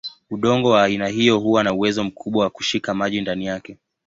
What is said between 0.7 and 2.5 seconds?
aina hiyo huwa na uwezo mkubwa wa